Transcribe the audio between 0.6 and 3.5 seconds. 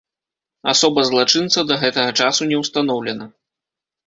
Асоба злачынца да гэтага часу не ўстаноўлена.